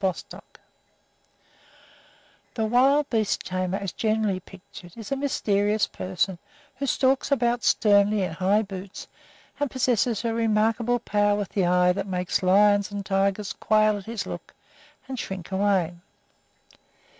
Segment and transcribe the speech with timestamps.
[0.03, 0.59] BOSTOCK
[2.55, 6.39] THE wild beast tamer as generally pictured is a mysterious person
[6.77, 9.07] who stalks about sternly in high boots
[9.59, 14.05] and possesses a remarkable power of the eye that makes lions and tigers quail at
[14.05, 14.55] his look
[15.07, 15.93] and shrink away.